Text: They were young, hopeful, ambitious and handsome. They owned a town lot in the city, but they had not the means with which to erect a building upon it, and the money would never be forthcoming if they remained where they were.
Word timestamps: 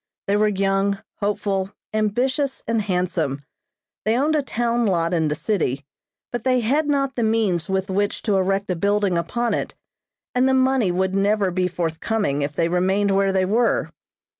They 0.25 0.35
were 0.35 0.47
young, 0.47 0.97
hopeful, 1.19 1.75
ambitious 1.93 2.63
and 2.67 2.81
handsome. 2.81 3.43
They 4.03 4.17
owned 4.17 4.35
a 4.35 4.41
town 4.41 4.87
lot 4.87 5.13
in 5.13 5.27
the 5.27 5.35
city, 5.35 5.85
but 6.31 6.43
they 6.43 6.61
had 6.61 6.87
not 6.87 7.15
the 7.15 7.21
means 7.21 7.69
with 7.69 7.87
which 7.87 8.23
to 8.23 8.35
erect 8.35 8.71
a 8.71 8.75
building 8.75 9.15
upon 9.15 9.53
it, 9.53 9.75
and 10.33 10.49
the 10.49 10.55
money 10.55 10.91
would 10.91 11.13
never 11.13 11.51
be 11.51 11.67
forthcoming 11.67 12.41
if 12.41 12.55
they 12.55 12.67
remained 12.67 13.11
where 13.11 13.31
they 13.31 13.45
were. 13.45 13.91